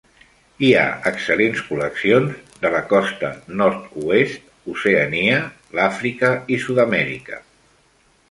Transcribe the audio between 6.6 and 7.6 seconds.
Sud-amèrica.